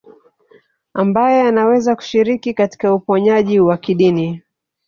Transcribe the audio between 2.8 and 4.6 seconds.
uponyaji wa kidini